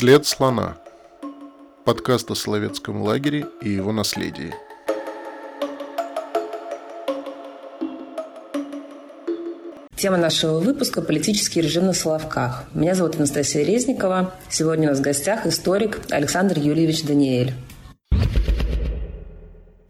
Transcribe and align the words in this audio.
След 0.00 0.24
слона. 0.24 0.78
Подкаст 1.84 2.30
о 2.30 2.34
Соловецком 2.34 3.02
лагере 3.02 3.46
и 3.60 3.68
его 3.68 3.92
наследии. 3.92 4.54
Тема 9.94 10.16
нашего 10.16 10.58
выпуска– 10.58 11.02
политический 11.02 11.60
режим 11.60 11.84
на 11.84 11.92
Соловках. 11.92 12.64
Меня 12.72 12.94
зовут 12.94 13.16
Анастасия 13.16 13.62
Резникова. 13.62 14.32
Сегодня 14.48 14.88
у 14.88 14.92
нас 14.92 15.00
в 15.00 15.02
гостях 15.02 15.44
историк 15.44 16.00
Александр 16.08 16.58
Юльевич 16.58 17.02
Даниэль. 17.02 17.52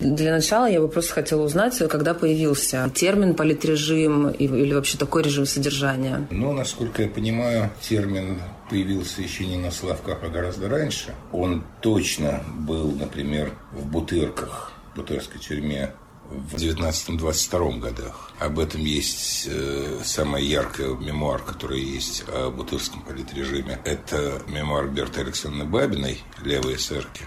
Для 0.01 0.33
начала 0.33 0.69
я 0.69 0.81
бы 0.81 0.89
просто 0.89 1.13
хотела 1.13 1.45
узнать, 1.45 1.79
когда 1.89 2.15
появился 2.15 2.91
термин 2.93 3.35
политрежим 3.37 4.31
или 4.31 4.75
вообще 4.75 4.99
такой 4.99 5.23
режим 5.23 5.47
содержания. 5.47 6.27
Ну, 6.31 6.53
насколько 6.53 7.03
я 7.03 7.09
понимаю, 7.09 7.71
термин 7.81 8.41
появился 8.71 9.21
еще 9.21 9.45
не 9.45 9.57
на 9.57 9.73
Славках, 9.73 10.21
а 10.23 10.29
гораздо 10.29 10.69
раньше. 10.69 11.15
Он 11.33 11.65
точно 11.83 12.45
был, 12.55 12.93
например, 12.93 13.53
в 13.73 13.85
Бутырках, 13.85 14.73
в 14.93 14.97
Бутырской 14.97 15.41
тюрьме 15.41 15.93
в 16.31 16.55
19-22 16.55 17.81
годах. 17.81 18.31
Об 18.39 18.61
этом 18.61 18.83
есть 18.83 19.49
э, 19.51 20.01
самая 20.05 20.43
яркая 20.43 20.95
мемуар, 20.95 21.43
который 21.43 21.81
есть 21.83 22.23
о 22.29 22.51
бутырском 22.51 23.03
политрежиме. 23.03 23.81
Это 23.85 24.41
мемуар 24.47 24.87
Берты 24.87 25.23
Александровны 25.23 25.65
Бабиной 25.65 26.23
«Левые 26.41 26.79
сэрки». 26.79 27.23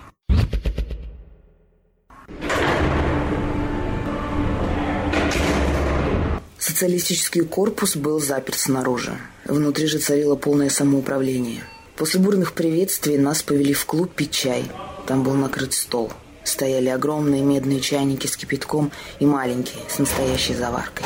Социалистический 6.57 7.41
корпус 7.41 7.97
был 7.97 8.21
заперт 8.21 8.57
снаружи. 8.57 9.19
Внутри 9.45 9.87
же 9.87 9.99
царило 9.99 10.35
полное 10.35 10.69
самоуправление. 10.69 11.63
После 11.97 12.19
бурных 12.19 12.53
приветствий 12.53 13.17
нас 13.17 13.43
повели 13.43 13.73
в 13.73 13.85
клуб 13.85 14.11
пить 14.13 14.31
чай. 14.31 14.63
Там 15.05 15.23
был 15.23 15.33
накрыт 15.33 15.73
стол. 15.73 16.11
Стояли 16.45 16.87
огромные 16.87 17.41
медные 17.41 17.81
чайники 17.81 18.25
с 18.27 18.37
кипятком 18.37 18.91
и 19.19 19.25
маленькие, 19.25 19.83
с 19.89 19.99
настоящей 19.99 20.53
заваркой. 20.53 21.05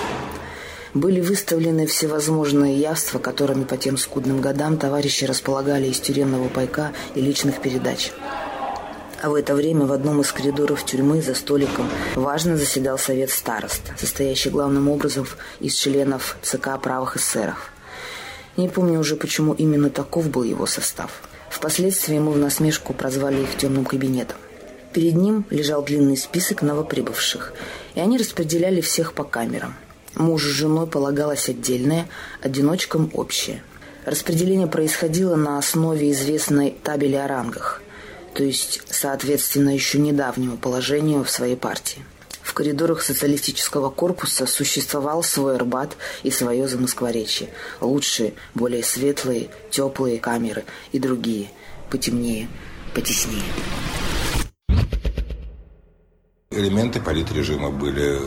Были 0.93 1.19
выставлены 1.19 1.88
всевозможные 1.88 2.80
явства, 2.80 3.19
которыми 3.19 3.63
по 3.63 3.75
тем 3.75 3.97
скудным 3.97 4.39
годам 4.39 4.77
товарищи 4.77 5.25
располагали 5.25 5.88
из 5.88 5.99
тюремного 5.99 6.47
пайка 6.47 6.93
и 7.15 7.21
личных 7.21 7.59
передач. 7.59 8.11
А 9.21 9.30
в 9.30 9.35
это 9.35 9.55
время 9.55 9.85
в 9.85 9.91
одном 9.91 10.21
из 10.21 10.31
коридоров 10.31 10.85
тюрьмы 10.85 11.23
за 11.23 11.33
столиком 11.33 11.89
важно 12.15 12.55
заседал 12.55 12.99
совет 12.99 13.31
старост, 13.31 13.81
состоящий 13.97 14.52
главным 14.52 14.89
образом 14.89 15.27
из 15.59 15.73
членов 15.73 16.38
ЦК 16.43 16.80
правых 16.81 17.17
эсеров. 17.17 17.71
Не 18.58 18.67
помню 18.67 19.00
уже, 19.00 19.16
почему 19.16 19.53
именно 19.53 19.89
таков 19.89 20.30
был 20.30 20.44
его 20.44 20.66
состав. 20.66 21.22
Впоследствии 21.50 22.19
мы 22.19 22.31
в 22.31 22.38
насмешку 22.38 22.94
прозвали 22.94 23.44
их 23.44 23.55
темным 23.58 23.86
кабинетом. 23.86 24.38
Перед 24.94 25.16
ним 25.16 25.45
лежал 25.49 25.83
длинный 25.83 26.17
список 26.17 26.61
новоприбывших, 26.61 27.53
и 27.95 27.99
они 27.99 28.17
распределяли 28.17 28.81
всех 28.81 29.14
по 29.14 29.23
камерам. 29.23 29.75
Мужу 30.16 30.49
с 30.49 30.53
женой 30.53 30.88
полагалось 30.88 31.47
отдельное, 31.47 32.08
одиночкам 32.41 33.11
общее. 33.14 33.64
Распределение 34.05 34.67
происходило 34.67 35.36
на 35.36 35.58
основе 35.58 36.11
известной 36.11 36.71
табели 36.83 37.16
о 37.16 37.27
рангах– 37.27 37.81
то 38.38 38.44
есть, 38.44 38.81
соответственно, 38.88 39.71
еще 39.71 39.97
недавнему 39.97 40.58
положению 40.58 41.23
в 41.23 41.30
своей 41.31 41.55
партии. 41.55 42.05
Коридорах 42.58 43.03
социалистического 43.03 43.91
корпуса 43.91 44.47
существовал 44.47 45.22
свой 45.22 45.58
Арбат 45.58 45.95
и 46.23 46.31
свое 46.31 46.67
Замоскворечье. 46.67 47.49
Лучшие, 47.81 48.33
более 48.55 48.83
светлые, 48.83 49.49
теплые 49.70 50.17
камеры 50.17 50.65
и 50.92 50.98
другие, 50.98 51.52
потемнее, 51.92 52.49
потеснее. 52.95 53.43
Элементы 56.49 56.99
политрежима 56.99 57.70
были 57.70 58.20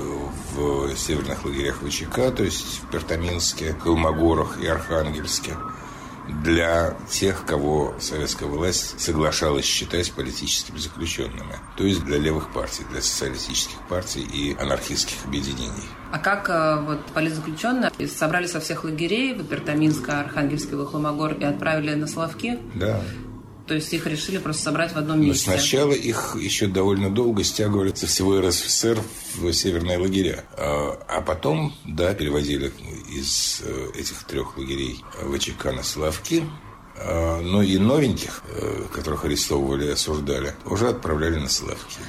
в 0.54 0.96
северных 0.96 1.44
лагерях 1.44 1.80
ВЧК, 1.82 2.30
то 2.30 2.44
есть 2.44 2.82
в 2.84 2.90
Пертаминске, 2.92 3.74
Калмогорах 3.82 4.62
и 4.62 4.66
Архангельске 4.68 5.56
для 6.42 6.96
тех, 7.08 7.44
кого 7.46 7.94
советская 8.00 8.48
власть 8.48 9.00
соглашалась 9.00 9.64
считать 9.64 10.12
политическими 10.12 10.78
заключенными. 10.78 11.58
То 11.76 11.84
есть 11.84 12.04
для 12.04 12.18
левых 12.18 12.52
партий, 12.52 12.84
для 12.90 13.02
социалистических 13.02 13.78
партий 13.88 14.22
и 14.22 14.56
анархистских 14.58 15.24
объединений. 15.24 15.88
А 16.12 16.18
как 16.18 16.48
э, 16.48 16.80
вот 16.84 17.04
политзаключенные 17.06 17.90
собрали 18.08 18.46
со 18.46 18.60
всех 18.60 18.84
лагерей 18.84 19.34
в 19.34 19.40
Апертаминска, 19.42 20.20
Архангельский, 20.20 20.76
Вахломогор 20.76 21.34
и 21.34 21.44
отправили 21.44 21.94
на 21.94 22.06
Славки? 22.06 22.58
Да. 22.74 23.00
То 23.70 23.76
есть 23.76 23.92
их 23.92 24.04
решили 24.08 24.38
просто 24.38 24.64
собрать 24.64 24.92
в 24.94 24.96
одном 24.96 25.20
месте? 25.20 25.48
Но 25.48 25.56
сначала 25.56 25.92
их 25.92 26.36
еще 26.40 26.66
довольно 26.66 27.08
долго 27.08 27.44
стягивали 27.44 27.94
со 27.94 28.08
всего 28.08 28.40
РСФСР 28.40 29.00
в 29.36 29.52
северные 29.52 29.96
лагеря. 29.96 30.44
А, 30.56 30.98
а 31.06 31.20
потом, 31.20 31.72
да, 31.84 32.12
переводили 32.12 32.72
из 33.12 33.62
э, 33.64 33.90
этих 33.96 34.24
трех 34.24 34.58
лагерей 34.58 35.04
ВЧК 35.22 35.66
на 35.66 35.84
Славки. 35.84 36.42
А, 36.96 37.40
но 37.40 37.62
и 37.62 37.78
новеньких, 37.78 38.42
э, 38.48 38.86
которых 38.92 39.24
арестовывали 39.24 39.86
и 39.86 39.90
осуждали, 39.90 40.52
уже 40.64 40.88
отправляли 40.88 41.36
на 41.38 41.48
Славки. 41.48 42.00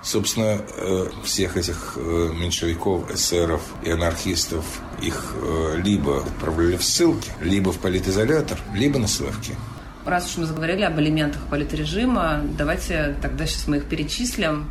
Собственно, 0.00 0.64
э, 0.76 1.08
всех 1.24 1.56
этих 1.56 1.96
меньшевиков, 1.96 3.10
эсеров 3.10 3.62
и 3.82 3.90
анархистов 3.90 4.64
их 5.02 5.34
либо 5.74 6.20
отправляли 6.20 6.76
в 6.76 6.84
ссылки, 6.84 7.32
либо 7.40 7.72
в 7.72 7.80
политизолятор, 7.80 8.60
либо 8.72 9.00
на 9.00 9.08
Славки. 9.08 9.56
Раз 10.04 10.30
уж 10.30 10.36
мы 10.36 10.46
заговорили 10.46 10.82
об 10.82 11.00
элементах 11.00 11.40
политрежима, 11.46 12.42
давайте 12.58 13.16
тогда 13.22 13.46
сейчас 13.46 13.66
мы 13.66 13.78
их 13.78 13.84
перечислим. 13.86 14.70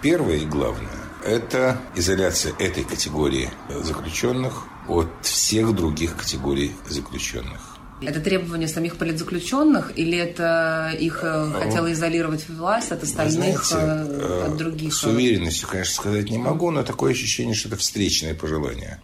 Первое 0.00 0.36
и 0.36 0.46
главное– 0.46 0.88
это 1.24 1.78
изоляция 1.94 2.54
этой 2.58 2.84
категории 2.84 3.50
заключенных 3.82 4.66
от 4.88 5.08
всех 5.22 5.74
других 5.74 6.16
категорий 6.16 6.72
заключенных. 6.88 7.76
Это 8.00 8.20
требование 8.20 8.68
самих 8.68 8.96
политзаключенных 8.96 9.96
или 9.96 10.18
это 10.18 10.94
их 10.98 11.20
э, 11.22 11.52
хотела 11.52 11.92
изолировать 11.92 12.48
власть 12.48 12.90
от 12.90 13.02
остальных, 13.02 13.64
знаете, 13.64 14.12
э, 14.20 14.46
от 14.46 14.56
других? 14.56 14.92
С 14.92 15.04
уверенностью, 15.04 15.68
конечно, 15.68 15.94
сказать 15.94 16.28
не 16.28 16.38
могу, 16.38 16.70
но 16.70 16.82
такое 16.82 17.12
ощущение, 17.12 17.54
что 17.54 17.68
это 17.68 17.76
встречное 17.76 18.34
пожелание. 18.34 19.00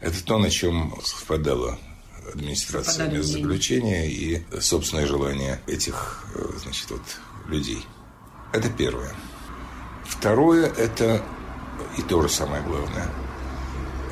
Это 0.00 0.24
то, 0.24 0.38
на 0.38 0.50
чем 0.50 0.94
совпадало 1.04 1.78
администрация 2.32 3.10
мест 3.10 3.28
заключения 3.28 4.08
и 4.08 4.42
собственное 4.60 5.06
желание 5.06 5.60
этих 5.66 6.24
э, 6.34 6.44
значит, 6.62 6.90
вот, 6.90 7.02
людей. 7.46 7.84
Это 8.52 8.68
первое. 8.68 9.14
Второе– 10.04 10.66
это, 10.78 11.22
и 11.98 12.02
то 12.02 12.22
же 12.22 12.28
самое 12.28 12.62
главное, 12.62 13.08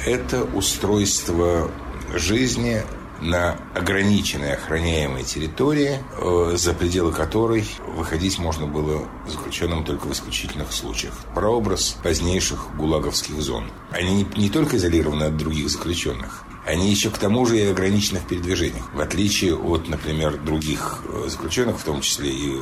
это 0.07 0.45
устройство 0.45 1.71
жизни 2.15 2.83
на 3.21 3.57
ограниченной 3.75 4.55
охраняемой 4.55 5.25
территории, 5.25 5.99
э, 5.99 6.57
за 6.57 6.73
пределы 6.73 7.13
которой 7.13 7.67
выходить 7.97 8.39
можно 8.39 8.67
было 8.67 9.09
заключенным 9.27 9.85
только 9.85 10.07
в 10.07 10.13
исключительных 10.13 10.73
случаях. 10.73 11.15
Прообраз 11.35 11.97
позднейших 12.03 12.77
гулаговских 12.77 13.41
зон. 13.41 13.71
Они 13.91 14.27
не 14.37 14.51
только 14.51 14.77
изолированы 14.77 15.25
от 15.25 15.37
других 15.37 15.69
заключенных, 15.69 16.45
они 16.69 16.91
еще 16.91 17.11
к 17.11 17.17
тому 17.17 17.47
же 17.47 17.59
и 17.59 17.67
ограничены 17.67 18.21
в 18.21 18.27
передвижениях. 18.27 18.93
В 18.93 19.01
отличие 19.01 19.57
от, 19.57 19.89
например, 19.89 20.37
других 20.37 21.03
э, 21.09 21.29
заключенных, 21.29 21.79
в 21.79 21.85
том 21.85 22.03
числе 22.03 22.31
и 22.31 22.59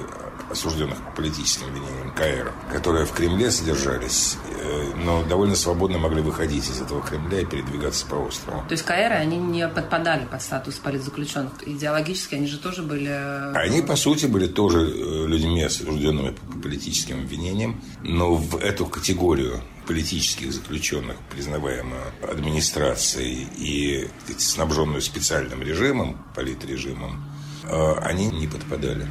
осужденных 0.49 0.97
по 1.03 1.11
политическим 1.11 1.67
обвинениям 1.67 2.15
КР, 2.15 2.53
которые 2.71 3.05
в 3.05 3.11
Кремле 3.11 3.51
содержались, 3.51 4.37
э, 4.61 4.93
но 5.05 5.25
довольно 5.25 5.57
свободно 5.57 5.99
могли 5.99 6.23
выходить 6.23 6.71
из 6.71 6.81
этого 6.81 7.03
Кремля 7.03 7.41
и 7.41 7.45
передвигаться 7.45 8.07
по 8.07 8.15
острову. 8.15 8.63
То 8.69 8.73
есть 8.73 8.85
КР, 8.85 9.13
они 9.13 9.39
не 9.39 9.67
подпадали 9.67 10.25
под 10.25 10.41
статус 10.41 10.77
политзаключенных? 10.77 11.67
Идеологически 11.67 12.37
они 12.37 12.47
же 12.47 12.59
тоже 12.59 12.83
были... 12.83 13.11
Э, 13.11 13.55
они, 13.57 13.83
по 13.83 13.97
сути, 13.97 14.27
были 14.27 14.47
тоже 14.47 14.87
людьми, 14.87 15.65
осужденными 15.65 16.31
по 16.31 16.59
политическим 16.63 17.23
обвинениям, 17.23 17.81
но 18.05 18.37
в 18.37 18.57
эту 18.59 18.87
категорию 18.87 19.61
политических 19.87 20.53
заключенных, 20.53 21.17
признаваемую 21.31 22.03
администрацией 22.23 23.49
и 23.57 24.09
снабженную 24.39 25.01
специальным 25.01 25.63
режимом, 25.63 26.25
политрежимом, 26.35 27.25
э, 27.65 27.95
они 28.03 28.27
не 28.27 28.47
подпадали. 28.47 29.07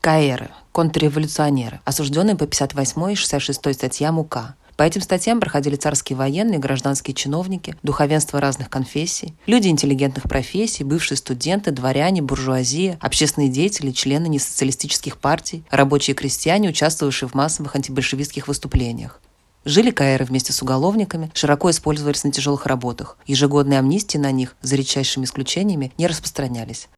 КАЭРы, 0.00 0.50
контрреволюционеры, 0.72 1.80
осужденные 1.84 2.36
по 2.36 2.46
58 2.46 3.12
и 3.12 3.14
66 3.14 3.74
статьям 3.74 4.18
УК. 4.18 4.56
По 4.76 4.84
этим 4.84 5.00
статьям 5.00 5.38
проходили 5.38 5.76
царские 5.76 6.16
военные, 6.16 6.58
гражданские 6.58 7.14
чиновники, 7.14 7.76
духовенство 7.82 8.40
разных 8.40 8.68
конфессий, 8.68 9.34
люди 9.46 9.68
интеллигентных 9.68 10.24
профессий, 10.24 10.82
бывшие 10.82 11.18
студенты, 11.18 11.70
дворяне, 11.70 12.22
буржуазия, 12.22 12.98
общественные 13.00 13.50
деятели, 13.50 13.92
члены 13.92 14.26
несоциалистических 14.26 15.18
партий, 15.18 15.62
рабочие 15.70 16.16
крестьяне, 16.16 16.70
участвовавшие 16.70 17.28
в 17.28 17.34
массовых 17.34 17.76
антибольшевистских 17.76 18.48
выступлениях. 18.48 19.20
Жили 19.64 19.90
каэры 19.90 20.24
вместе 20.24 20.52
с 20.52 20.60
уголовниками, 20.62 21.30
широко 21.34 21.70
использовались 21.70 22.24
на 22.24 22.32
тяжелых 22.32 22.66
работах. 22.66 23.16
Ежегодные 23.26 23.78
амнистии 23.78 24.18
на 24.18 24.32
них, 24.32 24.56
за 24.62 24.76
редчайшими 24.76 25.24
исключениями, 25.24 25.92
не 25.98 26.06
распространялись. 26.06 26.88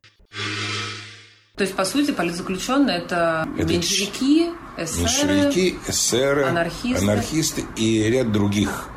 То 1.57 1.63
есть, 1.63 1.75
по 1.75 1.85
сути, 1.85 2.11
политзаключенные– 2.11 2.99
это, 2.99 3.47
это 3.57 3.69
меньшевики, 3.69 4.51
эсеры, 4.77 5.35
меньшевики, 5.35 5.79
эсеры, 5.87 6.45
анархисты. 6.47 7.05
анархисты 7.05 7.65
и 7.77 8.03
ряд 8.11 8.33
других 8.33 8.89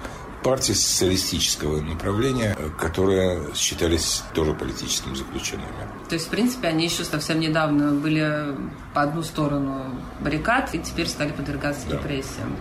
партий 0.43 0.73
социалистического 0.73 1.81
направления, 1.81 2.57
которые 2.79 3.53
считались 3.53 4.23
тоже 4.33 4.53
политическими 4.53 5.13
заключенными. 5.13 5.67
То 6.09 6.15
есть, 6.15 6.27
в 6.27 6.29
принципе, 6.29 6.69
они 6.69 6.85
еще 6.85 7.03
совсем 7.03 7.39
недавно 7.39 7.91
были 7.91 8.55
по 8.93 9.01
одну 9.01 9.23
сторону 9.23 9.93
баррикад 10.21 10.73
и 10.73 10.79
теперь 10.79 11.07
стали 11.09 11.33
подвергаться 11.33 11.85
да. 11.87 11.97
репрессиям. 11.97 12.55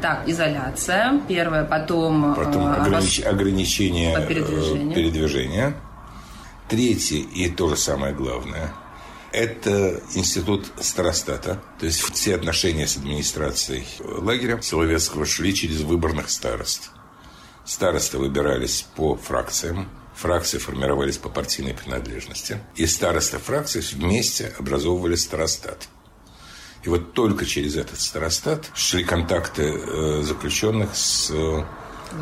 Так, 0.00 0.28
изоляция. 0.28 1.20
Первое, 1.28 1.64
потом... 1.64 2.34
Потом 2.34 2.66
э, 2.66 2.74
огранич... 2.74 3.20
ограничение 3.20 4.18
по 4.18 4.26
передвижению. 4.26 4.94
передвижения. 4.94 5.74
Третье, 6.68 7.18
и 7.18 7.50
то 7.50 7.68
же 7.68 7.76
самое 7.76 8.14
главное, 8.14 8.72
это 9.32 10.00
институт 10.14 10.66
старостата. 10.80 11.60
То 11.78 11.86
есть 11.86 12.00
все 12.00 12.34
отношения 12.34 12.86
с 12.86 12.96
администрацией 12.96 13.84
лагеря 14.00 14.60
Соловецкого 14.62 15.26
шли 15.26 15.54
через 15.54 15.80
выборных 15.80 16.30
старост. 16.30 16.90
Старосты 17.64 18.18
выбирались 18.18 18.86
по 18.96 19.16
фракциям, 19.16 19.88
фракции 20.14 20.58
формировались 20.58 21.18
по 21.18 21.28
партийной 21.28 21.74
принадлежности. 21.74 22.58
И 22.74 22.86
старосты 22.86 23.38
фракций 23.38 23.82
вместе 23.92 24.52
образовывали 24.58 25.14
старостат. 25.14 25.88
И 26.82 26.88
вот 26.88 27.12
только 27.12 27.44
через 27.44 27.76
этот 27.76 28.00
старостат 28.00 28.70
шли 28.74 29.04
контакты 29.04 29.64
э, 29.64 30.22
заключенных 30.22 30.96
с 30.96 31.30
э, 31.30 31.64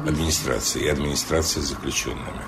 администрацией 0.07 0.87
и 0.87 0.89
администрацией 0.89 1.65
с 1.65 1.69
заключенными. 1.69 2.43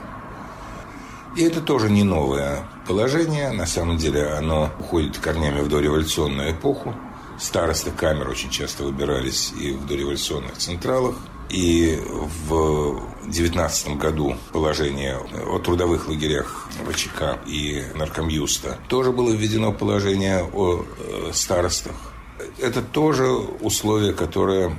И 1.36 1.42
это 1.42 1.60
тоже 1.60 1.88
не 1.88 2.02
новое 2.02 2.64
положение. 2.86 3.52
На 3.52 3.66
самом 3.66 3.96
деле 3.96 4.26
оно 4.32 4.70
уходит 4.80 5.18
корнями 5.18 5.60
в 5.60 5.68
дореволюционную 5.68 6.52
эпоху. 6.52 6.94
Старосты 7.38 7.92
камер 7.92 8.28
очень 8.28 8.50
часто 8.50 8.82
выбирались 8.82 9.52
и 9.58 9.72
в 9.72 9.86
дореволюционных 9.86 10.56
централах. 10.58 11.14
И 11.50 12.00
в 12.48 13.02
19 13.26 13.96
году 13.96 14.36
положение 14.52 15.18
о 15.18 15.58
трудовых 15.58 16.08
лагерях 16.08 16.68
ВЧК 16.88 17.38
и 17.46 17.84
Наркомюста 17.94 18.78
тоже 18.88 19.12
было 19.12 19.30
введено 19.30 19.72
положение 19.72 20.44
о 20.44 20.84
э, 20.84 21.30
старостах. 21.32 22.12
Это 22.58 22.82
тоже 22.82 23.26
условие, 23.26 24.14
которое 24.14 24.74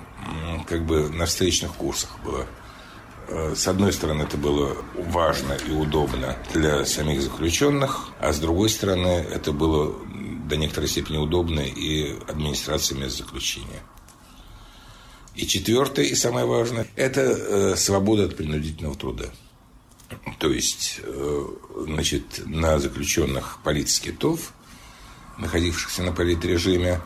как 0.68 0.86
бы 0.86 1.10
на 1.10 1.26
встречных 1.26 1.74
курсах 1.74 2.18
было 2.24 2.48
Э, 3.32 3.54
с 3.56 3.68
одной 3.68 3.94
стороны, 3.94 4.24
это 4.24 4.38
было 4.38 4.76
важно 4.96 5.54
и 5.54 5.72
удобно 5.72 6.36
для 6.54 6.86
самих 6.86 7.22
заключенных, 7.22 8.10
а 8.20 8.34
с 8.34 8.40
другой 8.40 8.70
стороны, 8.70 9.26
это 9.32 9.54
было 9.54 9.96
до 10.50 10.58
некоторой 10.58 10.90
степени 10.90 11.18
удобно 11.18 11.62
и 11.62 12.20
администрации 12.28 12.96
мест 12.96 13.18
заключения. 13.18 13.82
И 15.36 15.48
четвертое, 15.48 16.06
и 16.06 16.16
самое 16.16 16.46
важное, 16.46 16.88
это 16.96 17.22
э, 17.22 17.76
свобода 17.78 18.26
от 18.26 18.36
принудительного 18.36 18.96
труда. 18.96 19.26
То 20.40 20.52
есть, 20.52 21.00
э, 21.04 21.46
значит, 21.88 22.42
на 22.46 22.80
заключенных 22.80 23.60
политскитов, 23.64 24.54
находившихся 25.38 26.04
на 26.04 26.12
политрежиме, 26.12 27.02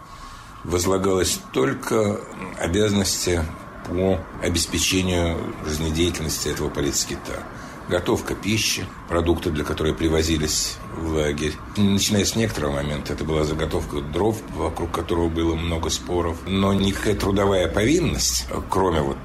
возлагалось 0.63 1.39
только 1.53 2.19
обязанности 2.57 3.45
по 3.87 4.19
обеспечению 4.41 5.55
жизнедеятельности 5.65 6.49
этого 6.49 6.69
политскита. 6.69 7.43
Готовка 7.87 8.33
пищи, 8.33 8.85
продукты, 9.09 9.51
для 9.51 9.63
которой 9.63 9.93
привозились 9.93 10.77
в 10.97 11.13
лагерь. 11.13 11.53
Начиная 11.77 12.25
с 12.25 12.35
некоторого 12.35 12.73
момента, 12.73 13.13
это 13.13 13.23
была 13.23 13.43
заготовка 13.43 14.01
дров, 14.01 14.37
вокруг 14.55 14.91
которого 14.91 15.29
было 15.29 15.55
много 15.55 15.89
споров. 15.89 16.37
Но 16.47 16.73
никакая 16.73 17.15
трудовая 17.15 17.67
повинность, 17.67 18.47
кроме 18.69 19.01
вот 19.01 19.17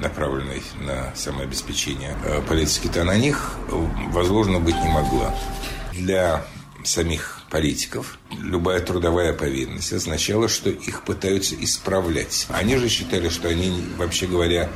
направленной 0.00 0.62
на 0.80 1.12
самообеспечение 1.16 2.16
э, 2.24 2.40
политскита, 2.42 3.04
на 3.04 3.16
них 3.16 3.56
возложена 4.12 4.60
быть 4.60 4.76
не 4.76 4.88
могла. 4.90 5.34
Для 5.92 6.44
самих 6.84 7.40
политиков 7.50 8.18
любая 8.30 8.80
трудовая 8.80 9.32
повинность 9.32 9.92
означала, 9.92 10.48
что 10.48 10.70
их 10.70 11.02
пытаются 11.02 11.54
исправлять. 11.58 12.46
Они 12.50 12.76
же 12.76 12.88
считали, 12.88 13.28
что 13.28 13.48
они, 13.48 13.84
вообще 13.96 14.26
говоря, 14.26 14.70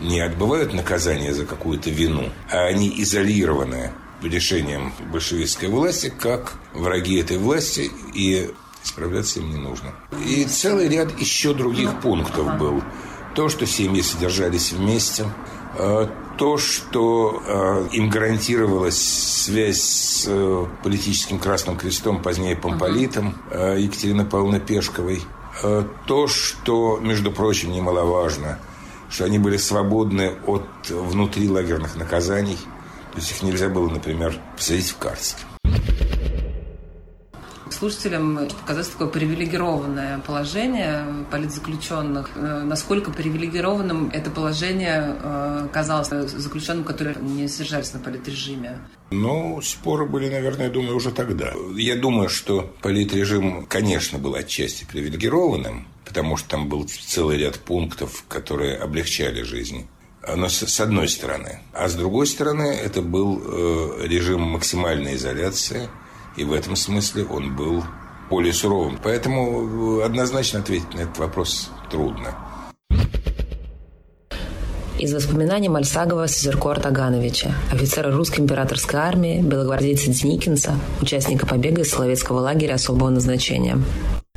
не 0.00 0.20
отбывают 0.20 0.72
наказание 0.72 1.34
за 1.34 1.44
какую-то 1.44 1.90
вину, 1.90 2.30
а 2.50 2.66
они 2.66 2.92
изолированы 3.02 3.92
решением 4.22 4.92
большевистской 5.12 5.68
власти 5.68 6.12
как 6.16 6.54
враги 6.74 7.18
этой 7.18 7.38
власти, 7.38 7.90
и 8.14 8.50
исправляться 8.84 9.40
им 9.40 9.50
не 9.50 9.56
нужно. 9.56 9.94
И 10.26 10.44
целый 10.44 10.88
ряд 10.88 11.18
еще 11.18 11.54
других 11.54 12.00
пунктов 12.00 12.58
был. 12.58 12.82
То, 13.34 13.48
что 13.48 13.66
семьи 13.66 14.02
содержались 14.02 14.72
вместе, 14.72 15.26
а 15.78 16.10
то, 16.36 16.56
что 16.56 17.42
э, 17.46 17.88
им 17.92 18.08
гарантировалась 18.08 18.98
связь 18.98 19.80
с 19.80 20.24
э, 20.26 20.66
политическим 20.82 21.38
Красным 21.38 21.76
Крестом, 21.76 22.22
позднее 22.22 22.56
Помполитом, 22.56 23.36
э, 23.50 23.76
Екатерины 23.78 24.24
Павловны 24.24 24.58
Пешковой, 24.60 25.22
то, 26.06 26.26
что, 26.28 26.98
между 27.02 27.32
прочим, 27.32 27.72
немаловажно, 27.72 28.60
что 29.10 29.24
они 29.24 29.38
были 29.38 29.56
свободны 29.56 30.36
от 30.46 30.64
внутрилагерных 30.88 31.96
наказаний, 31.96 32.58
то 33.12 33.18
есть 33.18 33.32
их 33.32 33.42
нельзя 33.42 33.68
было, 33.68 33.90
например, 33.90 34.38
посадить 34.56 34.90
в 34.90 34.98
карцер 34.98 35.49
слушателям 37.80 38.46
показать 38.60 38.90
такое 38.92 39.08
привилегированное 39.08 40.18
положение 40.18 41.06
политзаключенных. 41.30 42.30
Э, 42.36 42.62
насколько 42.62 43.10
привилегированным 43.10 44.10
это 44.12 44.30
положение 44.30 45.16
э, 45.18 45.68
казалось 45.72 46.08
заключенным, 46.08 46.84
которые 46.84 47.16
не 47.16 47.48
содержались 47.48 47.94
на 47.94 48.00
политрежиме? 48.00 48.78
Ну, 49.10 49.62
споры 49.62 50.04
были, 50.04 50.28
наверное, 50.28 50.66
я 50.66 50.70
думаю, 50.70 50.94
уже 50.94 51.10
тогда. 51.10 51.54
Я 51.74 51.96
думаю, 51.96 52.28
что 52.28 52.70
политрежим, 52.82 53.64
конечно, 53.64 54.18
был 54.18 54.34
отчасти 54.34 54.84
привилегированным, 54.84 55.86
потому 56.04 56.36
что 56.36 56.50
там 56.50 56.68
был 56.68 56.86
целый 56.86 57.38
ряд 57.38 57.58
пунктов, 57.60 58.24
которые 58.28 58.76
облегчали 58.76 59.42
жизнь 59.42 59.86
но 60.36 60.50
с 60.50 60.80
одной 60.80 61.08
стороны. 61.08 61.60
А 61.72 61.88
с 61.88 61.94
другой 61.94 62.26
стороны, 62.26 62.64
это 62.64 63.00
был 63.00 63.40
э, 63.42 64.06
режим 64.06 64.42
максимальной 64.42 65.16
изоляции, 65.16 65.88
и 66.36 66.44
в 66.44 66.52
этом 66.52 66.76
смысле 66.76 67.24
он 67.24 67.54
был 67.54 67.84
более 68.28 68.52
суровым. 68.52 68.98
Поэтому 69.02 70.00
однозначно 70.00 70.60
ответить 70.60 70.94
на 70.94 71.00
этот 71.00 71.18
вопрос 71.18 71.70
трудно. 71.90 72.34
Из 74.98 75.14
воспоминаний 75.14 75.70
Мальсагова 75.70 76.28
Сизерко 76.28 76.72
Артагановича, 76.72 77.54
офицера 77.72 78.12
русской 78.12 78.40
императорской 78.40 79.00
армии, 79.00 79.40
белогвардейца 79.40 80.10
Деникинса, 80.10 80.74
участника 81.00 81.46
побега 81.46 81.80
из 81.80 81.90
Соловецкого 81.90 82.40
лагеря 82.40 82.74
особого 82.74 83.08
назначения. 83.08 83.78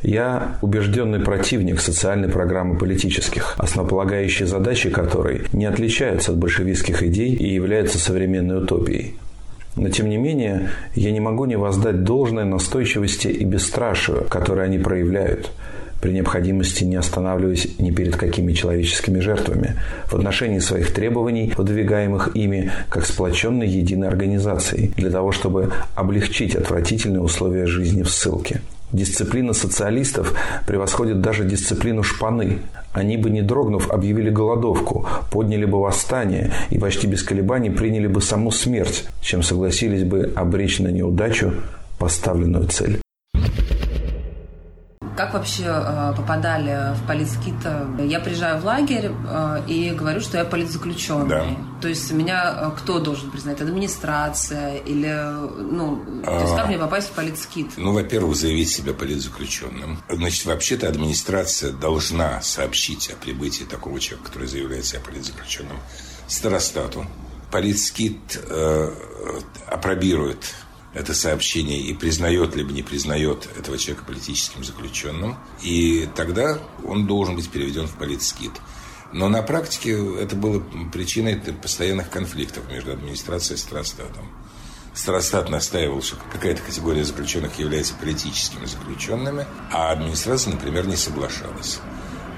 Я 0.01 0.57
убежденный 0.62 1.19
противник 1.19 1.81
социальной 1.81 2.29
программы 2.29 2.77
политических, 2.77 3.55
основополагающие 3.57 4.47
задачи 4.47 4.89
которой 4.89 5.47
не 5.51 5.65
отличаются 5.65 6.31
от 6.31 6.38
большевистских 6.38 7.03
идей 7.03 7.33
и 7.33 7.53
являются 7.53 8.00
современной 8.00 8.63
утопией. 8.63 9.15
Но, 9.75 9.89
тем 9.89 10.10
не 10.10 10.18
менее, 10.18 10.70
я 10.96 11.12
не 11.12 11.20
могу 11.20 11.46
не 11.46 11.56
воздать 11.56 12.03
должной 12.03 12.46
настойчивости 12.46 13.27
и 13.27 13.44
бесстрашию, 13.44 14.25
которые 14.30 14.65
они 14.65 14.77
проявляют, 14.77 15.51
при 16.00 16.12
необходимости 16.12 16.84
не 16.84 16.98
останавливаясь 16.98 17.80
ни 17.80 17.89
перед 17.89 18.15
какими 18.15 18.51
человеческими 18.53 19.20
жертвами, 19.20 19.80
в 20.06 20.13
отношении 20.13 20.60
своих 20.60 20.94
требований, 20.94 21.53
выдвигаемых 21.58 22.36
ими 22.36 22.72
как 22.89 23.06
сплоченной 23.06 23.68
единой 23.68 24.10
организацией, 24.10 24.94
для 24.98 25.10
того, 25.10 25.32
чтобы 25.32 25.72
облегчить 25.96 26.56
отвратительные 26.56 27.22
условия 27.22 27.65
жизни 27.65 28.03
в 28.03 28.10
ссылке. 28.10 28.62
Дисциплина 28.93 29.53
социалистов 29.53 30.33
превосходит 30.67 31.19
даже 31.19 31.43
дисциплину 31.43 32.03
шпаны. 32.03 32.59
Они 32.93 33.17
бы, 33.17 33.31
не 33.31 33.41
дрогнув, 33.41 33.89
объявили 33.89 34.29
голодовку, 34.29 35.07
подняли 35.31 35.65
бы 35.65 35.81
восстание 35.81 36.53
и 36.69 36.77
почти 36.77 37.07
без 37.07 37.23
колебаний 37.23 37.71
приняли 37.71 38.05
бы 38.05 38.21
саму 38.21 38.51
смерть, 38.51 39.05
чем 39.19 39.41
согласились 39.41 40.03
бы 40.03 40.31
обречь 40.35 40.79
на 40.79 40.89
неудачу 40.89 41.53
поставленную 41.97 42.67
цель. 42.67 43.02
Как 45.15 45.34
вообще 45.34 45.65
э, 45.67 46.13
попадали 46.17 46.96
в 46.96 47.08
политскит? 47.08 47.55
Я 48.00 48.20
приезжаю 48.20 48.60
в 48.60 48.65
лагерь 48.65 49.12
э, 49.12 49.62
и 49.67 49.91
говорю, 49.91 50.22
что 50.22 50.38
я 50.38 50.46
политзаключенный. 50.46 51.27
Да. 51.29 51.46
То 51.82 51.88
есть 51.88 52.12
меня 52.12 52.55
э, 52.58 52.72
кто 52.77 53.00
должен 53.00 53.29
признать? 53.29 53.62
Администрация 53.62 54.77
или, 54.77 55.12
ну, 55.62 56.03
то 56.24 56.39
есть 56.39 56.55
как 56.55 56.65
а. 56.65 56.67
мне 56.67 56.77
попасть 56.77 57.10
в 57.10 57.12
политскит? 57.12 57.67
Ну, 57.77 57.93
во-первых, 57.93 58.36
заявить 58.36 58.70
себя 58.70 58.93
политзаключенным. 58.93 60.00
Значит, 60.10 60.46
вообще-то 60.46 60.88
администрация 60.88 61.72
должна 61.72 62.41
сообщить 62.41 63.10
о 63.12 63.15
прибытии 63.15 63.65
такого 63.65 64.00
человека, 64.00 64.29
который 64.29 64.48
заявляет 64.48 64.86
себя 64.86 65.01
политзаключенным, 65.01 65.77
старостату. 66.27 67.05
Политскит 67.51 68.41
э, 68.50 68.93
апробирует 69.67 70.55
это 70.93 71.13
сообщение 71.13 71.79
и 71.79 71.93
признает 71.93 72.55
либо 72.55 72.71
не 72.71 72.83
признает 72.83 73.50
этого 73.57 73.77
человека 73.77 74.05
политическим 74.05 74.63
заключенным. 74.63 75.38
И 75.62 76.07
тогда 76.15 76.59
он 76.85 77.07
должен 77.07 77.35
быть 77.35 77.50
переведен 77.50 77.88
в 77.88 77.95
политскит. 77.95 78.51
Но 79.12 79.29
на 79.29 79.41
практике 79.43 79.97
это 80.19 80.35
было 80.35 80.63
причиной 80.91 81.35
постоянных 81.35 82.09
конфликтов 82.09 82.69
между 82.69 82.91
администрацией 82.91 83.57
и 83.57 83.62
Страстатом. 83.62 84.27
Страстат 84.93 85.50
настаивал, 85.50 86.03
что 86.03 86.17
какая-то 86.31 86.62
категория 86.62 87.03
заключенных 87.03 87.57
является 87.57 87.95
политическими 87.95 88.65
заключенными, 88.65 89.45
а 89.71 89.91
администрация, 89.91 90.53
например, 90.53 90.85
не 90.85 90.95
соглашалась. 90.95 91.79